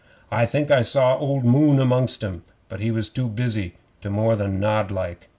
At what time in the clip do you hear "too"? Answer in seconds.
3.07-3.27